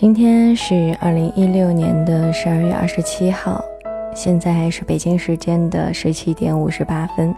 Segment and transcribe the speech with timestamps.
[0.00, 3.62] 今天是二零一六年的十二月二十七号，
[4.14, 7.34] 现在是北京时间的十七点五十八分。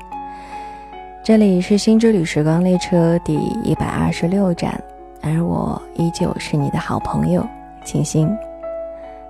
[1.25, 3.35] 这里是新之旅时光列车第
[3.65, 4.81] 一百二十六站，
[5.23, 7.45] 而我依旧是你的好朋友
[7.85, 8.33] 清新。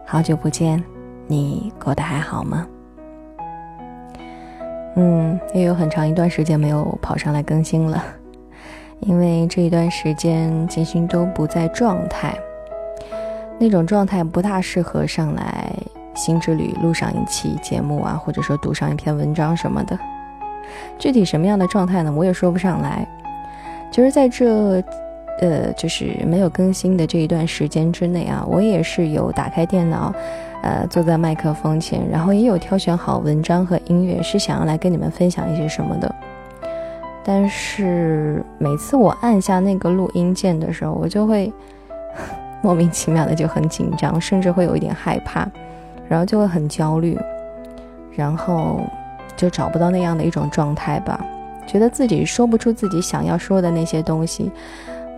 [0.05, 0.85] 好久不见，
[1.27, 2.67] 你过得还好吗？
[4.97, 8.05] 嗯，也有很长一段时间没有跑上来更新了，
[9.01, 12.37] 因为这一段时间金星都不在状态。
[13.63, 15.73] 那种状态不大适合上来
[16.17, 19.97] 新之旅录上一期节目啊，或者说读上一篇文章什么的。
[20.99, 22.13] 具体什么样的状态呢？
[22.13, 23.07] 我也说不上来。
[23.93, 24.83] 就是在这，
[25.41, 30.13] 呃，就是没有更新的这一段时间之内啊，我也是有打开电脑，
[30.65, 36.13] 呃，坐在麦克风前，然后也有挑选好文章和音乐，是想要来跟你们分享一些什么的。
[37.23, 41.53] 但是每次我按下那个录音键的时候，我就会。
[42.63, 45.47] 莫名其妙的就很紧张，甚至会有一点害怕，
[46.09, 47.19] 然后就会很焦虑，
[48.15, 48.81] 然后
[49.37, 51.21] 就找不到那样的一种状态吧，
[51.67, 54.53] 觉得自己说不出自己想要说的那些东西，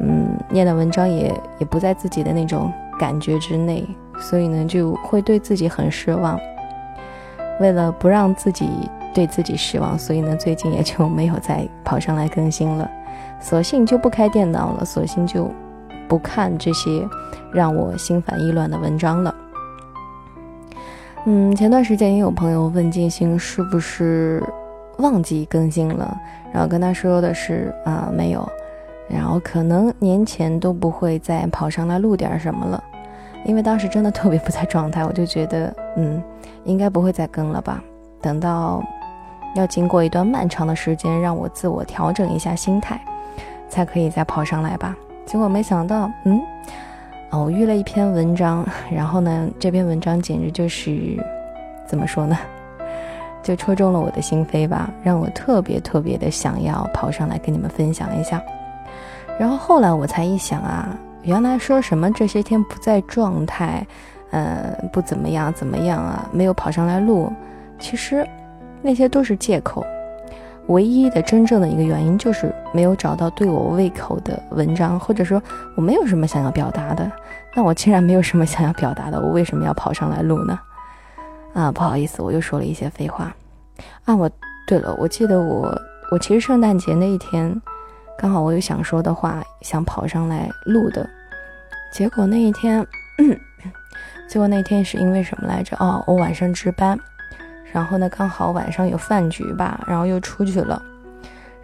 [0.01, 3.87] 嗯，念的文章也也不在自己的那种感觉之内，
[4.19, 6.41] 所以呢就会对自己很失望。
[7.61, 8.69] 为了不让自己
[9.13, 12.91] 对自己失望，所以呢最近也就没有再跑上来更新了，
[13.39, 15.53] 索性就不开电脑了，索性就。
[16.09, 17.07] 不看这些
[17.53, 19.35] 让我心烦意乱的文章了。
[21.27, 24.43] 嗯，前段时间也有朋友问静心是不是
[24.99, 26.17] 忘记更新了，
[26.53, 28.47] 然后跟他说的是啊没有，
[29.09, 32.85] 然后可能年前都不会再跑上来录点什么了，
[33.45, 36.23] 因为当时真的特别不在状态，我就觉得嗯
[36.65, 37.83] 应该不会再更了吧，
[38.21, 38.85] 等到
[39.57, 43.01] 要经过一段漫长的时间，让我自我调整一下心态，
[43.69, 44.95] 才可以再跑上来吧。
[45.27, 46.41] 结果没想到，嗯，
[47.31, 51.17] 偶遇了一篇文章， 然后呢，这篇文章简直就是
[51.87, 52.39] 怎么说呢，
[53.43, 58.43] 就戳中了我的心扉吧，让我特别特别的想要跑上来跟你们分享一下。
[59.39, 63.85] 然后后来我才一想啊，原来说什么这些天不在状态，
[64.31, 67.33] 呃，不怎么样怎么样啊，没有跑上来录，
[67.79, 68.25] 其实
[68.83, 69.85] 那些都是借口。
[70.69, 75.43] 唯一的真正的一个原因就是没有找到对我胃口的文章，或者说
[75.75, 77.11] 我没有什么想要表达的。
[77.55, 80.59] 那我既然没有什么想要表达的，我为什么要跑上来录呢？
[81.53, 83.35] 啊，不好意思，我又说了一些废话。
[84.05, 84.31] 啊，我
[84.67, 85.73] 对了，我记得我
[86.11, 87.61] 我其实圣诞节那一天，
[88.19, 91.09] 刚好我有想说的话，想跑上来录的。
[91.93, 92.85] 结果那一天，
[94.27, 95.77] 结果那天是因为什么来着？
[95.79, 96.99] 哦，我晚上值班。
[97.75, 100.81] 然后呢，刚好晚上有饭局吧，然后又出去了，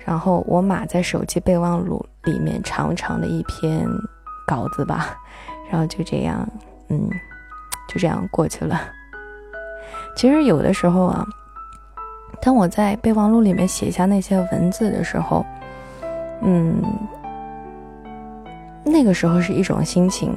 [0.05, 3.87] 然后我码在手机备忘录里面长长的一篇
[4.45, 5.17] 稿子吧，
[5.71, 6.45] 然后就这样，
[6.89, 7.09] 嗯，
[7.89, 8.81] 就这样过去了。
[10.17, 11.25] 其实有的时候啊，
[12.43, 15.47] 当我在备忘录里面写下那些文字的时候，
[16.43, 16.83] 嗯，
[18.85, 20.35] 那个时候是一种心情。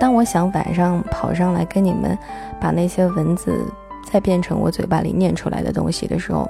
[0.00, 2.18] 当我想晚上跑上来跟你们
[2.60, 3.64] 把那些文字。
[4.10, 6.48] 再变成我嘴巴里念出来的东西的时候，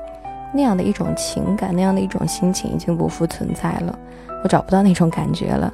[0.52, 3.98] 那样的一种情感，那样的一种心情已经不复存在了，
[4.44, 5.72] 我找不到那种感觉了。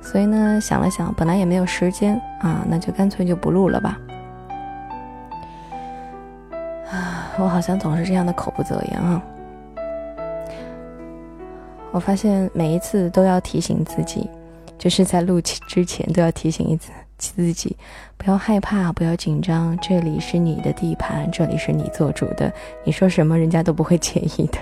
[0.00, 3.98] 所以呢，想了想，本来也没有时间啊，那就干脆就不录了吧。
[6.90, 9.22] 啊， 我好像总是这样的口不择言啊。
[11.90, 14.30] 我发现每一次都要提醒自己，
[14.78, 16.90] 就是在录之前都要提醒一次。
[17.18, 17.76] 自己
[18.16, 22.50] 不要害怕，不要紧张，这里是你的地盘，这里是你做主的，
[22.84, 24.58] 你说什么人家都不会介意的。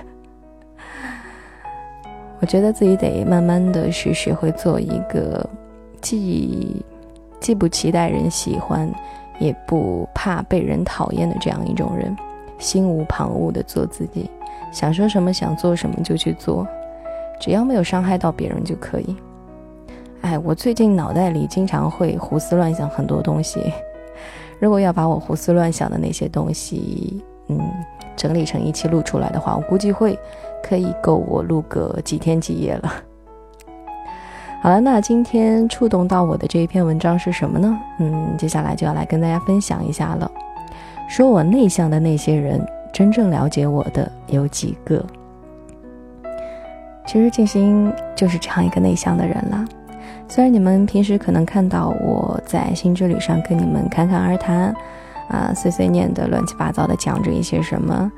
[2.41, 5.49] 我觉得自己得慢慢的去学会做一个
[6.01, 6.83] 既
[7.41, 8.91] 既不期待人喜欢，
[9.39, 12.17] 也不怕被人讨厌的这样一种人，
[12.59, 14.31] 心无旁骛的做自己，
[14.73, 16.67] 想说什么想做什么就去做，
[17.39, 19.15] 只要没有伤害到别人就可以。
[20.27, 23.73] 哎，我最近脑袋里经常会胡思乱想很多东西。
[24.59, 27.61] 如果要把我胡思乱想的那些东西，嗯，
[28.17, 30.19] 整理成一期录出来的话，我估计会
[30.65, 32.93] 可以够我录个几天几夜了。
[34.61, 37.79] 好了，那今天触动到我的这一篇文章是什么呢？
[38.01, 40.29] 嗯，接下来就要来跟大家分享一下了。
[41.09, 42.61] 说我内向的那些人，
[42.93, 45.05] 真正了解我的有几个？
[47.07, 49.65] 其实静心就是这样一个内向的人了。
[50.29, 54.75] 虽然你们平时可能看到我在新之旅上跟你们侃侃而谈，
[55.29, 58.13] 啊，碎碎念的、乱七八糟的讲着一些什么，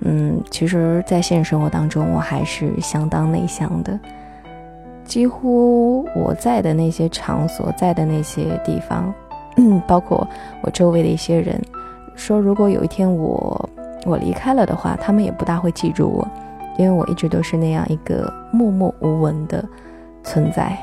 [0.00, 3.98] 嗯，其实，在现实生活当中，我还是相当内向的。
[5.04, 9.12] 几乎我在的那些场所在的那些地方，
[9.86, 10.26] 包括
[10.62, 11.60] 我周围的一些人，
[12.16, 13.68] 说如果有一天我
[14.06, 16.26] 我离开了的话，他们也不大会记住我，
[16.78, 19.62] 因为我一直都是那样一个默默无闻的
[20.22, 20.76] 存在。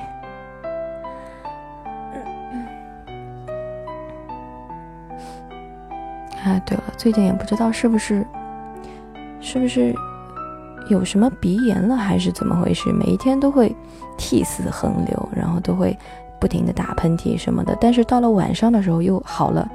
[6.51, 8.25] 哎，对了，最近也不知道是不是，
[9.39, 9.95] 是不是
[10.89, 12.92] 有什么鼻炎了，还是怎么回事？
[12.92, 13.74] 每一天都会
[14.18, 15.98] 涕泗横流，然后都会
[16.42, 17.77] 不停的打喷嚏什么的。
[17.80, 19.65] 但是到了晚上的时候又好了，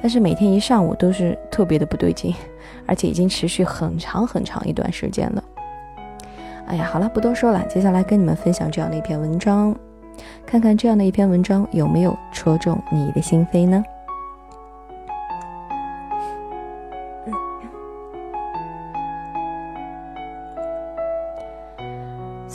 [0.00, 2.32] 但是每天一上午都是特别的不对劲，
[2.86, 5.42] 而且已经持续很长很长一段时间了。
[6.68, 9.74] 哎呀，好了，不多说了，接下来跟你们分享这样的一篇文章，
[10.46, 13.82] 看看这样的一篇文章有没有戳中你的心扉呢？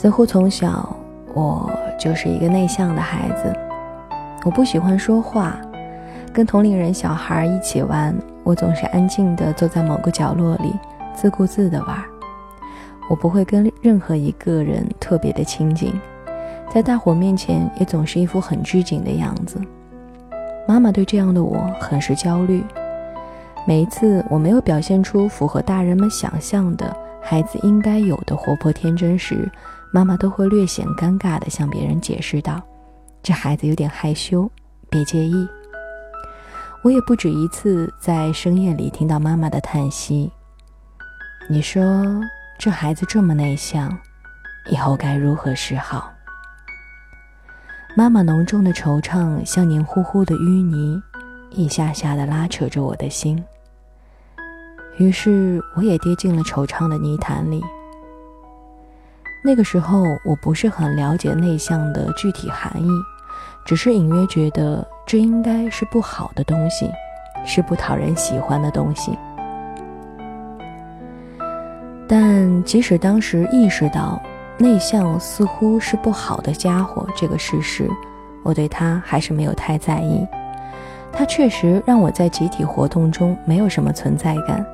[0.06, 0.96] 似乎从小
[1.34, 1.68] 我
[1.98, 3.52] 就是一个内向的孩子，
[4.44, 5.58] 我不喜欢说话，
[6.32, 8.14] 跟同龄人小孩一起玩，
[8.44, 10.72] 我总是安静地坐在某个角落里，
[11.12, 11.98] 自顾自地玩。
[13.10, 15.92] 我不会跟任何一个人特别的亲近，
[16.72, 19.60] 在大伙面前也总是一副很拘谨的样子。
[20.68, 22.62] 妈妈对这样的我很是焦虑。
[23.66, 29.50] 每一次我没有表现出符合大人们想象的孩子应该有的活泼天真时，
[29.96, 32.60] 妈妈都会略显尴尬地向别人解释道
[33.24, 34.46] ：“这孩子有点害羞，
[34.90, 35.48] 别介意。”
[36.84, 40.30] 我也不止一次在深夜里听到妈妈的叹息
[41.48, 41.82] ：“你说
[42.58, 43.90] 这孩子这么内向，
[44.70, 46.12] 以后该如何是好？”
[47.96, 51.02] 妈妈浓重的惆怅像黏糊糊的淤泥，
[51.48, 53.42] 一下下的拉扯着我的心。
[54.98, 57.64] 于是我也跌进了惆怅的泥潭里。
[59.46, 62.88] 那个时候，我不是很了解内向的具体含义，
[63.64, 66.90] 只是隐约觉得这应该是不好的东西，
[67.44, 69.16] 是不讨人喜欢的东西。
[72.08, 74.20] 但即使当时意识到
[74.58, 77.88] 内向似乎是不好的家伙这个事实，
[78.42, 80.26] 我对他还是没有太在意。
[81.12, 84.66] 他确实让我在集体活动中没有什么存在感，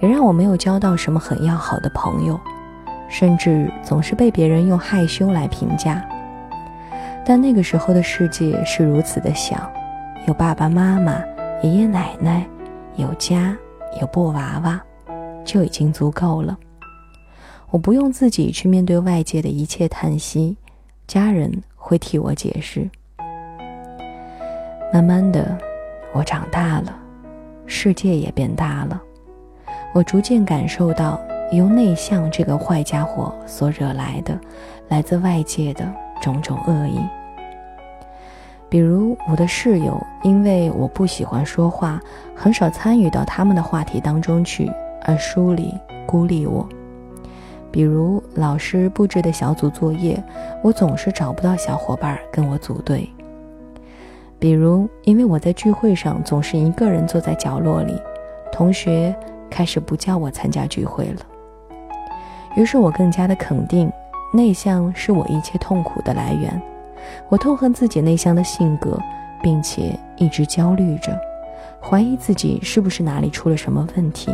[0.00, 2.38] 也让我没有交到什么很要好的朋友。
[3.10, 6.02] 甚至总是被别人用害羞来评价，
[7.24, 9.70] 但那个时候的世界是如此的小，
[10.28, 11.20] 有爸爸妈妈、
[11.60, 12.46] 爷爷奶奶，
[12.94, 13.54] 有家，
[14.00, 14.80] 有布娃娃，
[15.44, 16.56] 就已经足够了。
[17.70, 20.56] 我不用自己去面对外界的一切叹息，
[21.08, 22.88] 家人会替我解释。
[24.92, 25.58] 慢慢的，
[26.12, 26.96] 我长大了，
[27.66, 29.02] 世界也变大了，
[29.92, 31.20] 我逐渐感受到。
[31.52, 34.38] 由内向这个坏家伙所惹来的，
[34.88, 35.84] 来自外界的
[36.22, 37.00] 种种恶意，
[38.68, 42.00] 比如我的室友因为我不喜欢说话，
[42.36, 44.70] 很少参与到他们的话题当中去，
[45.02, 45.74] 而疏离
[46.06, 46.64] 孤立我；
[47.72, 50.22] 比如老师布置的小组作业，
[50.62, 53.08] 我总是找不到小伙伴跟我组队；
[54.38, 58.00] 比如因为我在聚会上总是一个人坐在角落里，
[58.52, 59.12] 同学
[59.50, 61.20] 开始不叫我参加聚会了。
[62.56, 63.90] 于是我更加的肯定，
[64.32, 66.60] 内向是我一切痛苦的来源。
[67.28, 68.98] 我痛恨自己内向的性格，
[69.42, 71.18] 并且一直焦虑着，
[71.80, 74.30] 怀疑自己是不是哪里出了什么问题。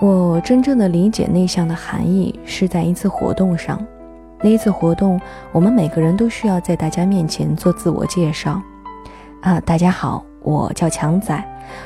[0.00, 3.84] 我真正的理解内向的含义是在一次活动上，
[4.40, 5.20] 那一次活动，
[5.52, 8.60] 我们每个人都需要在大家面前做自我介绍。
[9.40, 11.44] 啊，大家好，我叫强仔，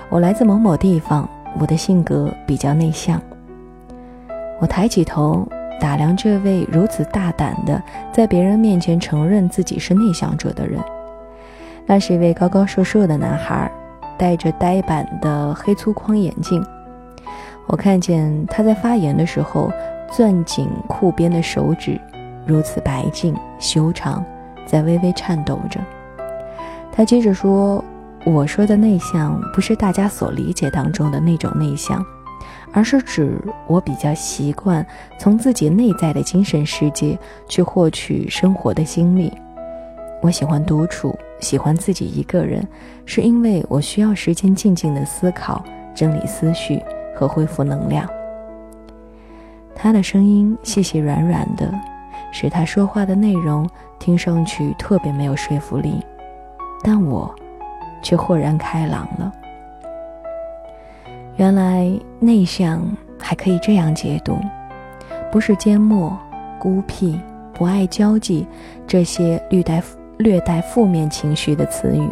[0.08, 1.28] 我来自某某地方，
[1.58, 3.20] 我的性格比较内向。
[4.60, 5.46] 我抬起头
[5.80, 7.80] 打量这位如此大胆的
[8.12, 10.80] 在别人面前承认自己是内向者的人。
[11.86, 13.70] 那是一位高高瘦瘦的男孩，
[14.18, 16.62] 戴着呆板的黑粗框眼镜。
[17.66, 19.70] 我看见他在发言的时候
[20.10, 22.00] 攥紧裤边的手指，
[22.44, 24.24] 如此白净修长，
[24.66, 25.80] 在微微颤抖着。
[26.90, 27.82] 他接着说
[28.26, 32.04] ：“我说的内向，不是大家所理解当中的那种内向。”
[32.72, 34.86] 而是指我比较习惯
[35.18, 39.32] 从自己内在的精神世界去获取生活的经历。
[40.20, 42.66] 我喜欢独处，喜欢自己一个人，
[43.06, 46.82] 是因为我需要时间静静的思考、整理思绪
[47.14, 48.08] 和恢复能量。
[49.74, 51.72] 他的声音细细软软的，
[52.32, 53.68] 使他说话的内容
[54.00, 56.04] 听上去特别没有说服力，
[56.82, 57.32] 但我
[58.02, 59.32] 却豁然开朗了。
[61.38, 62.84] 原来内向
[63.16, 64.36] 还可以这样解读，
[65.30, 66.18] 不是缄默、
[66.58, 67.16] 孤僻、
[67.54, 68.44] 不爱交际
[68.88, 69.80] 这些略带
[70.16, 72.08] 略带负面情绪的词语，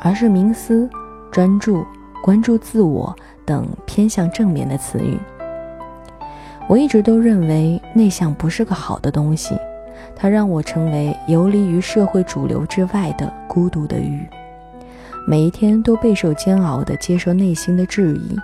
[0.00, 0.88] 而是冥思、
[1.32, 1.84] 专注、
[2.22, 3.12] 关注自我
[3.44, 5.18] 等偏向正面的词语。
[6.68, 9.56] 我一直都认为内向不是个好的东西，
[10.14, 14.24] 它让我成为游离于社会主流之外的孤独的鱼，
[15.26, 18.38] 每一天都备受煎熬地接受内心的质疑，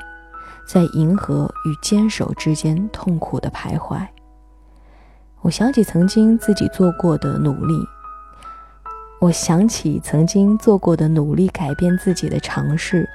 [0.66, 4.06] 在迎合与坚守之间痛苦的徘徊。
[5.42, 7.74] 我想起曾经自己做过的努力，
[9.20, 13.08] 我想起曾经做过的努力改变自己的尝试，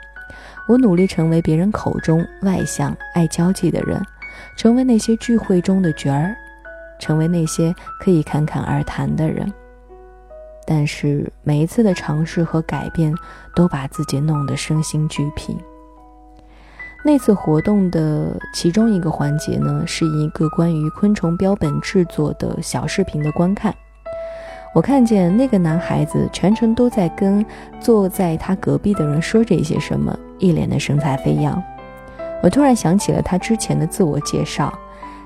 [0.67, 4.01] 我努力成为别人口中外向、爱交际的人。
[4.55, 6.35] 成为那些聚会中的角儿，
[6.99, 9.51] 成为那些可以侃侃而谈的人。
[10.65, 13.13] 但是每一次的尝试和改变，
[13.55, 15.55] 都把自己弄得身心俱疲。
[17.03, 23.73] 那次活动的其中一个环节呢，是一个关于昆虫标本制作的小视频的观看。
[24.73, 27.45] 我看见那个男孩子全程都在跟
[27.79, 31.61] 坐在他隔壁的人说着一些什么，一脸的神采飞扬。
[32.43, 34.71] 我突然想起了他之前的自我介绍，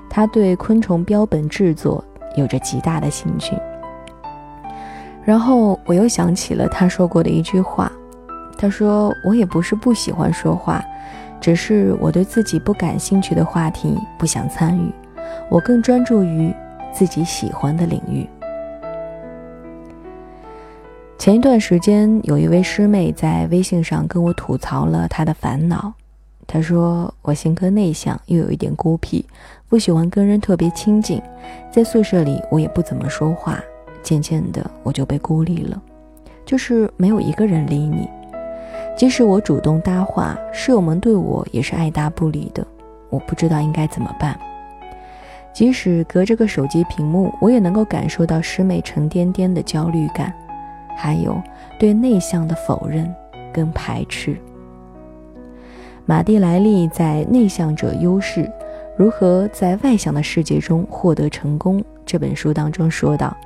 [0.08, 2.02] 他对昆虫标本制作
[2.36, 3.54] 有着极大的兴趣。
[5.22, 7.92] 然后我又想起了他说过的一句话，
[8.58, 10.82] 他说：“我也不是不喜欢说话，
[11.40, 14.92] 只是我对自己不感兴趣的话题不想参与，
[15.48, 16.52] 我更专注于
[16.92, 18.26] 自己喜欢的领域。”
[21.18, 25.92] 前一段时间，有一位师妹在微信上跟我吐槽了她的烦恼。
[26.46, 29.24] 她说：“我性格内向，又有一点孤僻，
[29.68, 31.20] 不喜欢跟人特别亲近，
[31.72, 33.58] 在宿舍里我也不怎么说话。
[34.02, 35.82] 渐渐的，我就被孤立了，
[36.44, 38.08] 就是没有一个人理你。
[38.96, 42.66] 即使我主动搭话，室友们对我也是爱答不理的。
[43.10, 44.38] 我不知道应该怎么办。
[45.52, 50.32] 即使隔着个手机屏幕，我也能够感受到师妹沉甸甸的焦虑感，
[50.96, 51.40] 还有
[51.78, 53.14] 对内向的否认
[53.52, 54.34] 跟排斥。”
[56.06, 58.50] 马蒂莱利在《内向者优势：
[58.96, 63.36] 如何在外向的世界中获得成功》这本书当中说道：“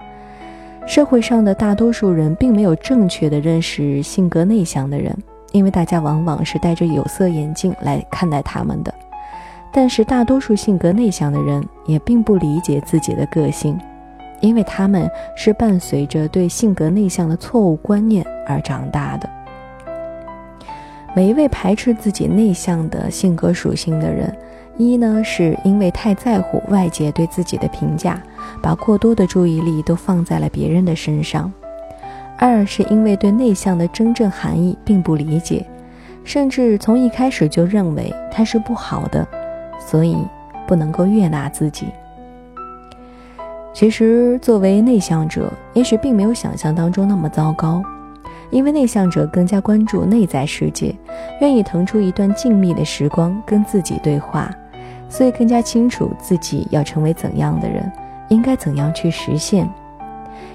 [0.87, 5.17] 社会上的大多数人并没有正确的认识性格内向的人，
[5.53, 8.93] 因为大家往往是戴着有色眼镜来看待他们的。
[9.73, 13.79] 但是，大多数性格内向的人也并不理解自己的个性，
[14.41, 19.31] 因为他们是伴随着对性格内向的错误观念而长大的。”
[21.15, 24.33] 每一位排斥自己内向的性格属性的人，
[24.77, 28.23] 一呢是因为太在乎外界对自己的评价，
[28.63, 31.51] 把过多的注意力都放在了别人的身上；
[32.43, 35.63] 二是因为对内向的真正含义并不理解，
[36.25, 39.29] 甚至从一开始就认为它是不好的，
[39.79, 40.17] 所以
[40.67, 41.89] 不能够悦纳自己。
[43.75, 47.83] 其实，作为内向者，也许并没有想象当中那么糟糕。
[48.51, 50.93] 因为内向者更加关注内在世界，
[51.43, 54.51] 愿意腾出一段静谧的时光跟自己对话，
[55.11, 57.93] 所以更加清楚自己要成为怎样的人，
[58.29, 59.71] 应该怎样去实现。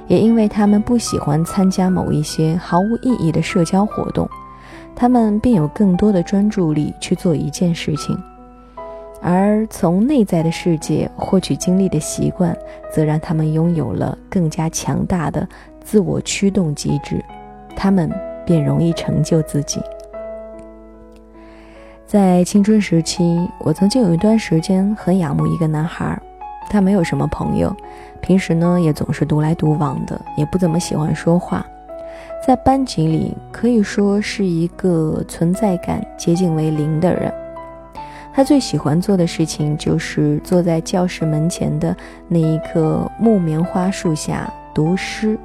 [0.08, 4.30] 也因为他们不喜欢参加某一些毫无意义的社交活动，
[4.96, 8.18] 他们便有更多的专注力去做一件事情。
[9.22, 12.56] 而从内在的世界获取精力的习惯，
[12.92, 15.48] 则让他们拥有了更加强大的
[15.84, 17.24] 自我驱动机制。
[17.76, 18.10] 他们
[18.46, 19.82] 便容易成就自己。
[22.06, 26.22] 在青春时期，我曾经有一段时间很仰慕一个男孩，
[26.70, 27.76] 他没有什么朋友，
[28.22, 31.66] 平时呢也总是独来独往的，也不怎么喜欢说话，
[32.46, 37.34] 在班级里可以说是一个存在感接近为零的人。
[38.34, 41.96] 他最喜欢做的事情就是坐在教室门前的
[42.28, 45.40] 那一棵木棉花树下读诗。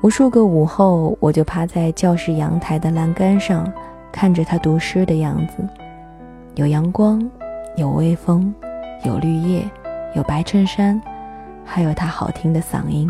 [0.00, 3.68] 无数个午后，我就趴在教室阳台的栏杆上，
[4.12, 5.54] 看着他读诗的样子。
[6.54, 7.20] 有阳光，
[7.74, 8.54] 有微风，
[9.04, 9.68] 有绿叶，
[10.14, 11.00] 有白衬衫，
[11.64, 13.08] 还有他好听的嗓音。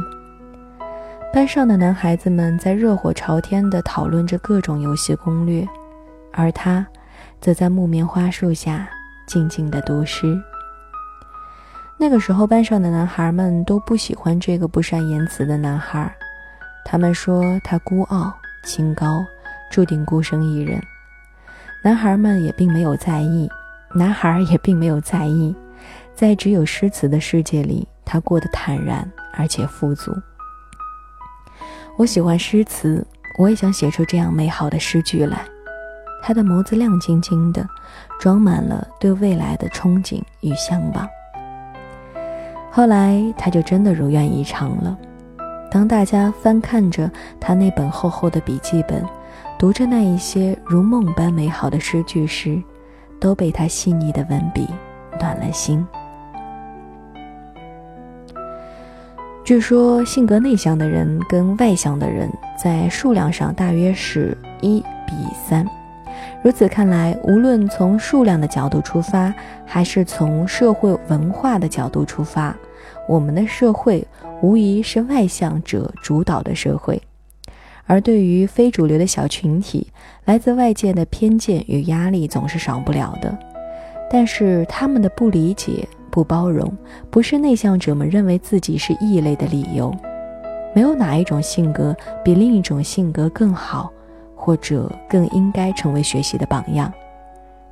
[1.32, 5.66] 班上的男孩子们在热火朝天地讨论着各种游戏攻略，
[6.32, 6.86] 而他
[7.40, 8.88] 则在木棉花树下
[9.26, 10.40] 静静地读诗。
[11.98, 16.10] 那个时候，班上的男孩们都不喜欢这个不善言辞的男孩。
[16.84, 18.32] 他们说他孤傲
[18.64, 19.24] 清高，
[19.70, 20.80] 注定孤身一人。
[21.84, 23.48] 男孩们也并没有在意，
[23.94, 25.54] 男孩也并没有在意，
[26.18, 30.12] 在只有诗词的世界里，他过得坦然而且富足。
[31.96, 33.06] 我喜欢诗词，
[33.38, 35.46] 我也想写出这样美好的诗句来。
[36.20, 37.64] 他的眸子亮晶晶的，
[38.18, 41.08] 装满了对未来的憧憬与向往。
[42.68, 44.98] 后来他就真的如愿以偿了。
[45.70, 47.08] 当大家翻看着
[47.38, 49.06] 他那本厚厚的笔记本，
[49.56, 52.60] 读着那一些如梦般美好的诗句时，
[53.20, 54.66] 都被他细腻的文笔
[55.20, 55.86] 暖了心。
[59.48, 65.66] 据说性格内向的人跟外向的人在数量上大约是一比三。
[66.42, 72.54] 如此看来，无论从数量的角度出发，还是从社会文化的角度出发，
[73.08, 74.06] 我们的社会
[74.42, 77.00] 无疑是外向者主导的社会。
[77.86, 79.86] 而对于非主流的小群体，
[80.26, 83.34] 来自外界的偏见与压力总是少不了的。
[84.10, 86.68] 但是他们的不理解、不包容，
[87.10, 89.94] 不是内向者们认为自己是异类的理由。
[90.74, 93.88] 没有哪一种性格比另一种性格更好，
[94.34, 96.92] 或者更应该成为学习的榜样。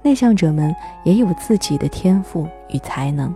[0.00, 0.72] 内向者们
[1.02, 3.34] 也有自己的天赋与才能。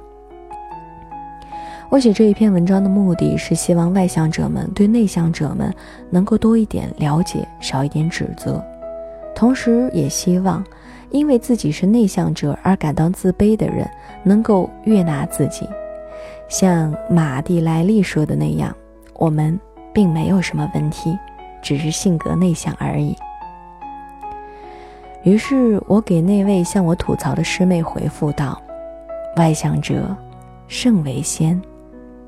[1.89, 5.75] 我写这一篇文章的目的是希望外向者们对内向者们
[6.09, 8.65] 能够多一点了解，少一点指责，
[9.35, 10.65] 同时也希望
[11.11, 13.89] 因为自己是内向者而感到自卑的人
[14.23, 15.69] 能够悦纳自己。
[16.49, 18.75] 像马蒂莱利说的那样，
[19.15, 19.59] 我们
[19.93, 21.17] 并没有什么问题，
[21.63, 23.17] 只是性格内向而已。
[25.23, 28.61] 于是我给那位向我吐槽的师妹回复道
[29.37, 30.17] ：“外向者
[30.67, 31.61] 胜为先。”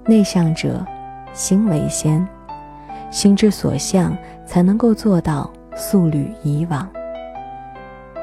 [0.05, 0.85] 内向者，
[1.33, 2.27] 心为先，
[3.11, 6.89] 心之所向，才能够做到速履以往。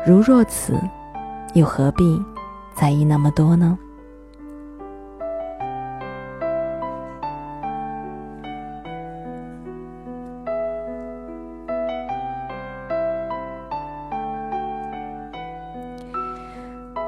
[0.05, 0.73] 如若此，
[1.53, 2.03] 又何必
[2.73, 3.77] 在意那么多呢？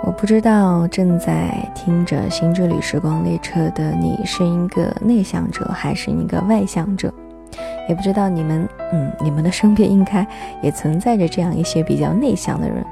[0.03, 7.11] 我不知道正在听着《新之旅时光列车》的你是一个内向者还是一个外向者？
[7.87, 10.25] 也不知道你们，嗯，你们的身边应该
[10.61, 12.85] 也存在着这样一些比较内向的人，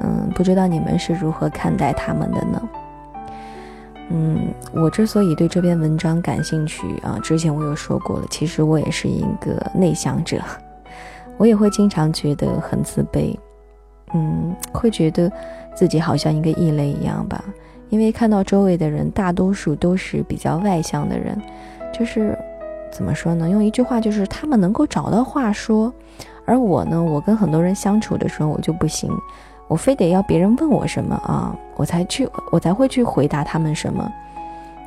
[0.00, 2.62] 嗯，不知道你们是如何看待他们的呢？
[4.10, 10.40] 嗯，我之所以对这篇文章感兴趣啊，之前我有说过了，其实我也是一个内向者，
[11.36, 13.36] 我也会经常觉得很自卑，
[14.14, 15.30] 嗯，会觉得。
[15.76, 17.44] 自己好像一个异类一样吧，
[17.90, 21.38] 因为看到周围的人大多数都是比较外向的人，
[21.92, 22.34] 就是
[22.96, 23.46] 怎么说呢？
[23.50, 25.92] 用一句话就是他们能够找到话说，
[26.46, 29.12] 而我呢，我跟很多人相处的时候我就不行，
[29.68, 34.10] 我非得要别人问我什么啊，我才去，我才会去回答他们什么。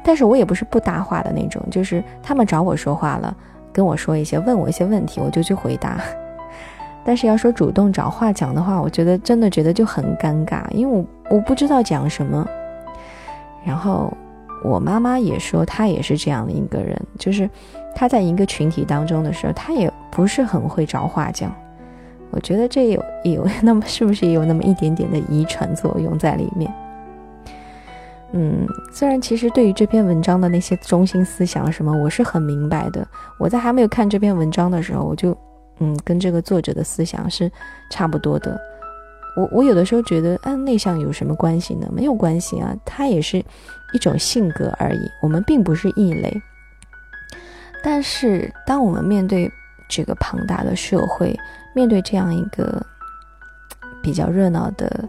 [0.04, 3.32] 但是我也不是不搭话的那种，就是他们找我说话了，
[3.72, 6.02] 跟我说一些，问我一些问题，我就去回答。
[7.06, 12.44] 但是要说主动找话讲的话，我觉得真的觉得就很尴尬，因为我我不知道讲什么。
[13.64, 14.12] 然后
[14.64, 17.50] 我妈妈也说，她也是这样的一个人，就是
[17.96, 21.54] 他在一个群体当中的时候，他也不是很会找话讲。
[22.32, 26.74] 我觉得这有有那么是不是也有那么一点点的遗传作用在里面？
[28.32, 33.08] 嗯，虽然其实对于这篇文章的那些中心思想什么，我是很明白的。
[33.40, 35.36] 我在还没有看这篇文章的时候，我就。
[35.82, 37.50] 嗯，跟这个作者的思想是
[37.90, 38.60] 差不多的。
[39.38, 41.88] 我我有的时候觉得，啊，内向有什么关系呢？
[41.90, 43.38] 没有关系啊，它也是
[43.94, 45.00] 一种性格而已。
[45.22, 46.42] 我们并不是异类。
[47.82, 49.52] 但是，当我们面对
[49.88, 51.38] 这个庞大的社会，
[51.74, 52.86] 面对这样一个
[54.02, 55.08] 比较热闹的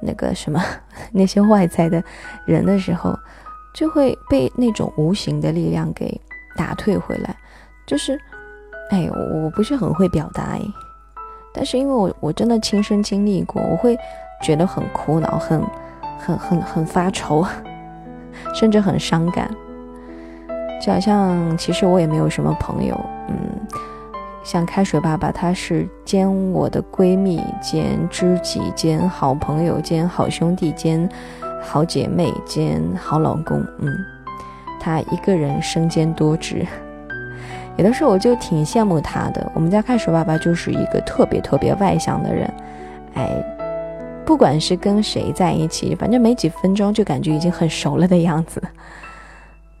[0.00, 0.62] 那个什么
[1.12, 2.02] 那些外在的
[2.44, 3.18] 人的时候，
[3.74, 6.20] 就会被那种无形的力量给
[6.56, 7.36] 打退回来，
[7.86, 8.18] 就是。
[8.88, 9.10] 哎，
[9.42, 10.62] 我不是很会表达哎，
[11.52, 13.98] 但是因为我我真的亲身经历过，我会
[14.40, 15.60] 觉得很苦恼，很
[16.20, 17.44] 很很很发愁，
[18.54, 19.50] 甚至很伤感。
[20.80, 23.36] 就好像其实我也没有什么朋友，嗯，
[24.44, 31.08] 像开水爸爸，他是兼我的闺蜜兼知己兼好朋友兼好兄弟兼
[31.62, 33.92] 好姐妹兼好老公，嗯，
[34.78, 36.64] 他一个人身兼多职。
[37.76, 39.50] 有的时候我就挺羡慕他的。
[39.54, 42.50] 我们家开水爸爸就是一个特别特别外向的人，
[43.14, 43.44] 哎，
[44.24, 48.62] 不管是跟谁在一起，反正没几分钟就感觉已经很熟了的样子。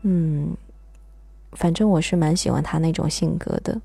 [0.02, 0.54] 嗯，
[1.56, 3.76] 反正我是蛮喜欢他那种性格的。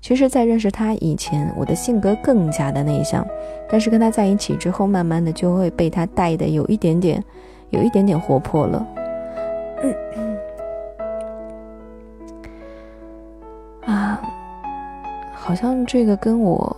[0.00, 3.26] 其实，在认识他以前，我的性格更加的内向，
[3.70, 7.24] 但是跟他在一起之后，慢慢的就会被他带的有一点点，
[7.70, 8.86] 有一点点活泼了。
[9.82, 9.94] 嗯、
[13.86, 14.20] 啊
[15.32, 16.76] 好像这个跟我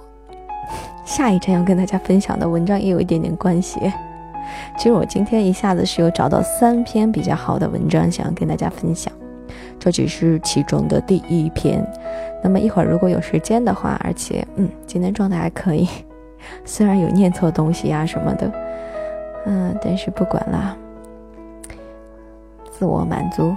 [1.04, 3.80] 下一站要跟大家分享的文章也有一点点关系。
[4.78, 9.12] 其实我今天一下子是有找到三篇比较好的文章想要跟大家分享。
[9.86, 11.80] 这只是其中的第一篇。
[12.42, 15.88] 那么一会儿如果有时间的话，而且嗯，今天状态还可以，
[16.66, 18.50] 虽然有念错东西啊什么的，
[19.44, 20.76] 嗯，但是不管啦，
[22.68, 23.54] 自我满足。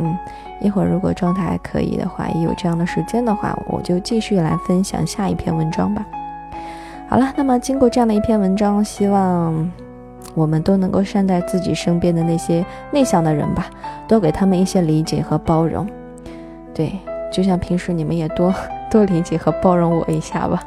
[0.00, 0.18] 嗯，
[0.60, 6.04] 一会儿如果状态还可以的话，也有这样的时间的话，我就继续来分享下一篇文章吧。
[7.08, 9.70] 好了，那么经过这样的一篇文章，希望
[10.34, 13.66] 我们都能够善待自己身边的那些内向的人吧，
[14.06, 15.86] 多给他们一些理解和包容。
[16.72, 16.98] 对，
[17.32, 18.54] 就像平时你们也多
[18.90, 20.62] 多理解和包容我一下吧。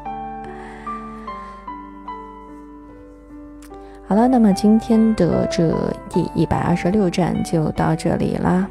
[4.06, 5.73] 好了，那么今天的这
[6.10, 8.67] 第一百二十六站就到这里啦。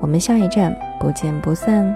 [0.00, 1.94] 我们下一站不见不散。